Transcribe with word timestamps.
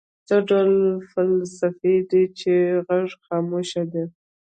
څه 0.27 0.35
ډول 0.49 0.71
فلاسفې 1.11 1.95
دي 2.09 2.23
چې 2.39 2.53
غږ 2.87 3.09
خاموش 3.25 3.69
دی. 3.91 4.03